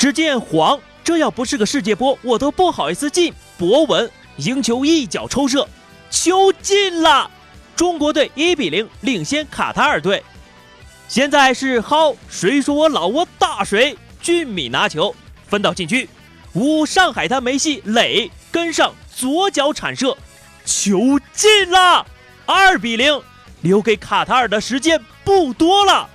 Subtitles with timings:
[0.00, 3.34] 只见黄，这要不是个世界波，我都不好意思进。
[3.58, 5.68] 博文赢球一脚抽射，
[6.10, 7.30] 球进了，
[7.76, 10.24] 中国队一比零领先卡塔尔队。
[11.06, 13.94] 现在是蒿，谁说我老我大谁？
[14.22, 15.14] 俊米拿球
[15.46, 16.08] 分到禁区，
[16.54, 20.16] 五上海滩梅西磊跟上左脚铲射，
[20.64, 22.06] 球进了，
[22.46, 23.20] 二比零，
[23.60, 26.08] 留给卡塔尔的时间不多了。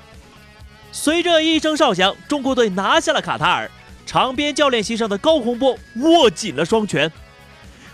[0.91, 3.69] 随着一声哨响，中国队拿下了卡塔尔。
[4.05, 7.11] 长边教练席上的高洪波握紧了双拳。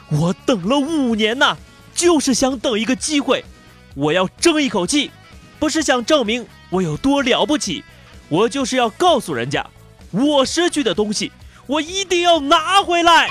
[0.09, 1.55] 我等了五年呐，
[1.95, 3.43] 就是想等一个机会。
[3.95, 5.09] 我要争一口气，
[5.59, 7.83] 不是想证明我有多了不起，
[8.29, 9.65] 我就是要告诉人家，
[10.11, 11.31] 我失去的东西，
[11.67, 13.27] 我一定要拿回来。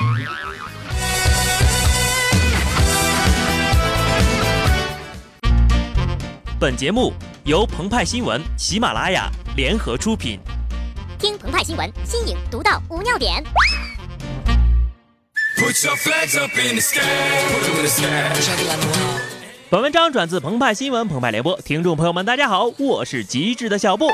[6.58, 7.12] 本节目
[7.44, 9.30] 由澎湃新闻、喜马拉雅。
[9.56, 10.38] 联合出品，
[11.20, 13.44] 听澎湃新闻，新颖独到，无尿点。
[19.68, 24.08] 本文章转自澎湃新闻澎湃联播，听众朋友们，大家好，我是极致的小布。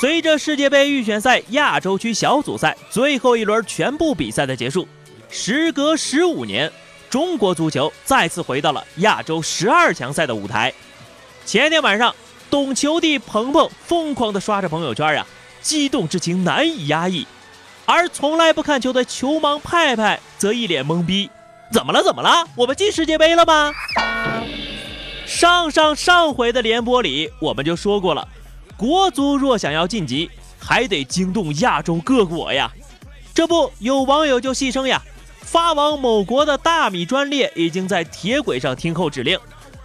[0.00, 4.88] 随着世界杯预选赛亚洲区小组赛最后一轮全部比赛的结束，
[5.28, 6.72] 时隔十五年，
[7.10, 10.72] 中国足球再次回到了亚洲十二强赛的舞台。
[11.44, 12.14] 前天晚上。
[12.50, 15.24] 懂球帝鹏鹏疯狂地刷着朋友圈呀，
[15.62, 17.26] 激动之情难以压抑。
[17.86, 21.28] 而从来不看球的球盲派派则一脸懵逼：
[21.72, 22.02] 怎么了？
[22.02, 22.44] 怎么了？
[22.54, 23.72] 我们进世界杯了吗？
[25.26, 28.26] 上上上回的联播里我们就说过了，
[28.76, 32.70] 国足若想要晋级，还得惊动亚洲各国呀。
[33.32, 35.02] 这不，有网友就戏称呀，
[35.40, 39.38] 发往某国的大米专列已经在铁轨上听候指令。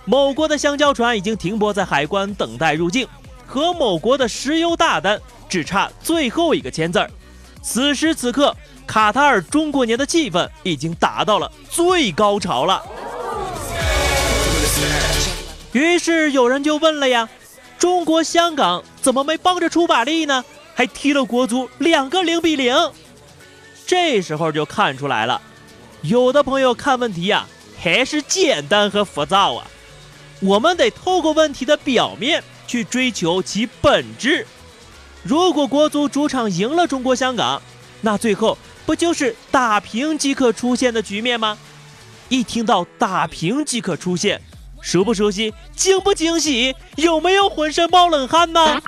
[0.06, 3.08] 某国的香蕉船已经停泊在海关等待入境，
[3.48, 5.20] 和某国的石油大单
[5.56, 7.10] 只差最后一个签字儿。
[7.62, 8.54] 此时此刻，
[8.86, 12.84] 卡塔尔中国年的气氛已经达到了最高潮了。
[15.72, 17.30] 于是有人就问了呀：
[17.80, 20.44] 中国香港怎么没帮着出把力呢？
[20.74, 22.76] 还踢了国足两个零比零？
[23.88, 25.42] 这时候就看出来了，
[26.02, 27.48] 有的朋友看问题呀
[27.80, 29.66] 还是简单和浮躁啊。
[30.42, 34.46] 我们得透过问题的表面去追求其本质。
[35.26, 37.60] 如果国足主场赢了中国香港，
[38.02, 38.56] 那最后
[38.86, 41.58] 不就是打平即可出现的局面吗？
[42.30, 44.40] 一听到打平即可出现，
[44.82, 45.52] 熟不熟悉？
[45.76, 46.76] 惊不惊喜？
[46.98, 48.80] 有没有浑身冒冷汗呢？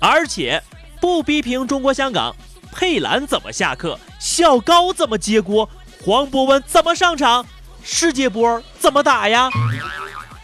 [0.00, 0.62] 而且
[1.02, 2.34] 不逼平中国香港，
[2.72, 4.00] 佩兰怎么下课？
[4.18, 5.68] 小高怎么接锅？
[6.02, 7.44] 黄博文怎么上场？
[7.84, 9.50] 世界波怎么打呀？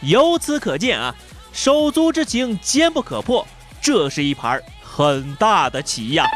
[0.03, 1.15] 由此可见啊，
[1.50, 3.47] 手足之情坚不可破，
[3.81, 6.27] 这是一盘很大的棋呀。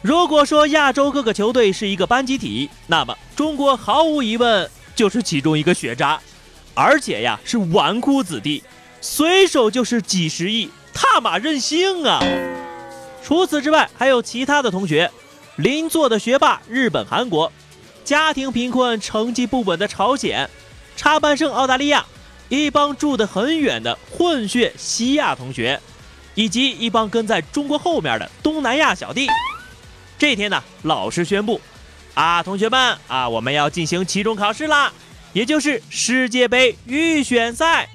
[0.00, 6.18] 如果说亚洲各个球队是一个班集体，那么中国毫无疑问就是其中一个血渣，
[6.74, 8.62] 而且呀是纨绔子弟，
[9.00, 12.20] 随手就是几十亿，踏马任性啊！
[13.22, 15.10] 除此之外，还有其他的同学，
[15.56, 17.52] 邻座的学霸日本、韩国。
[18.04, 20.48] 家庭贫困、成绩不稳的朝鲜，
[20.96, 22.06] 插班生澳大利亚，
[22.48, 25.80] 一帮住得很远的混血西亚同学，
[26.34, 29.28] 以及一帮跟在中国后面的东南亚小弟。
[30.18, 31.60] 这天呢，老师宣布，
[32.14, 34.92] 啊，同学们啊，我们要进行期中考试啦，
[35.32, 37.88] 也就是世界杯预选赛。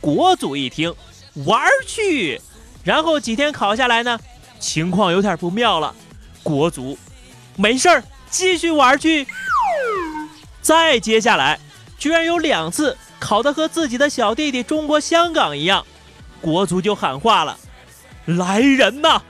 [0.00, 0.94] 国足一听，
[1.46, 2.40] 玩去。
[2.84, 4.18] 然后几天考下来呢，
[4.60, 5.94] 情况有点不妙了。
[6.42, 6.98] 国足，
[7.56, 8.04] 没事儿。
[8.30, 9.26] 继续玩去，
[10.60, 11.58] 再接下来，
[11.98, 15.84] 居然有两次考得和自己的小弟弟中国香港一样，
[16.40, 17.58] 国足就喊话了
[18.26, 19.20] ：“来人呐，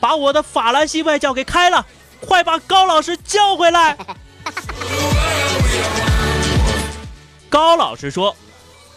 [0.00, 1.86] 把我的法兰西外教给开了，
[2.20, 3.96] 快把高老师叫回来。
[7.48, 8.36] ”高老师说：“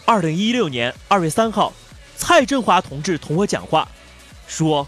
[0.04, 1.72] 二零一六年二月三号，
[2.16, 3.88] 蔡振华同志同我讲话，
[4.46, 4.86] 说，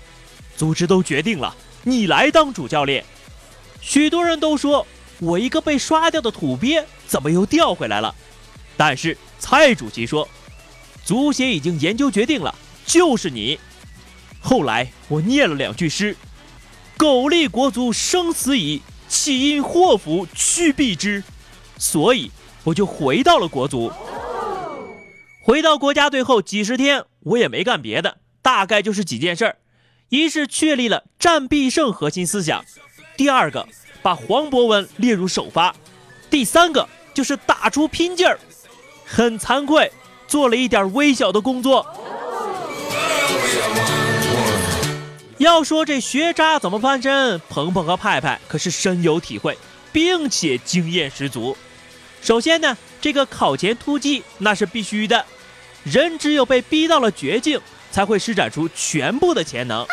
[0.56, 1.54] 组织都决定了，
[1.84, 3.04] 你来当主教练。”
[3.80, 4.86] 许多人都说
[5.18, 8.14] 我一个被刷掉的土鳖怎么又调回来了，
[8.84, 10.28] 但是蔡主席说，
[11.04, 12.52] 足协已经研究决定了，
[12.84, 13.56] 就是你。
[14.40, 16.16] 后来我念了两句诗
[16.98, 21.22] ：“苟利国足生死以，岂因祸福趋避之。”
[21.78, 22.32] 所以
[22.64, 23.92] 我就回到了国足。
[25.44, 29.58] 回到国家队后几十天，我也没干别的，大概就是几件事儿：
[30.08, 32.64] 一是确立了战必胜核心思想。
[33.16, 33.68] 第二个，
[34.02, 35.72] 把黄博文列入首发；
[36.28, 38.36] 第三个就是打出拼劲儿。
[39.14, 39.92] 很惭愧，
[40.26, 41.86] 做了一点微小的工作。
[45.36, 49.58] 要说这学渣怎么翻身，鹏鹏和派派可是深有体会，
[49.92, 51.54] 并且经验十足。
[52.22, 55.26] 首先呢，这个考前突击那是必须的，
[55.82, 57.60] 人只有被逼到了绝境，
[57.90, 59.86] 才会施展出全部的潜能。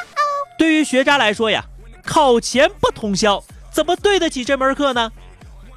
[0.57, 1.65] 对于学渣来说呀，
[2.05, 5.11] 考前不通宵，怎么对得起这门课呢？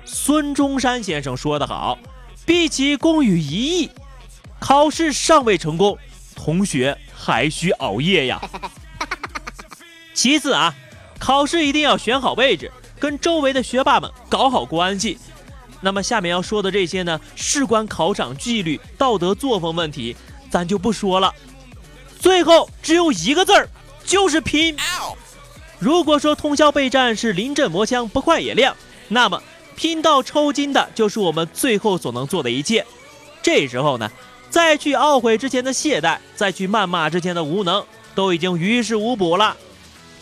[0.04, 1.98] 孙中山先生说得好
[2.44, 3.90] ：“毕其功于一役，
[4.58, 5.96] 考试尚未成功，
[6.34, 8.40] 同学还需熬夜呀。
[10.14, 10.74] ”其次啊，
[11.18, 15.18] 考试一定要选好位置，跟周围的学霸们搞好关系。
[15.80, 20.16] 那么下面要说的这些呢，事关考场纪律、道德作风问题，
[20.50, 21.34] 咱就不说了。
[22.20, 23.68] 最后只有一个字儿，
[24.04, 24.76] 就是拼。
[25.78, 28.76] 如果说通宵备战是临阵磨枪，不快也亮，
[29.08, 29.42] 那么
[29.76, 32.84] 拼到抽筋的就是我们最后所能做的一切。
[33.42, 34.10] 这时候呢，
[34.50, 37.84] 再去懊悔之前的懈怠，再去谩骂之前的无能，
[38.14, 39.56] 都已经于事无补了。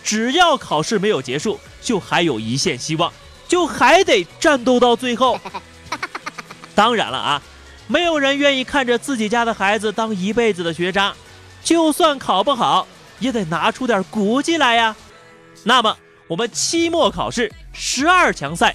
[0.03, 3.13] 只要考试没有结束，就还有一线希望，
[3.47, 5.39] 就还得战斗到最后。
[6.75, 7.43] 当然了啊，
[7.87, 11.15] 没有人愿意看着自己家的孩子当一辈子的学渣，
[11.63, 12.87] 就算考不好，
[13.19, 14.97] 也得拿出点骨气来呀。
[15.65, 15.95] 那么，
[16.27, 18.75] 我们期末考试十二强赛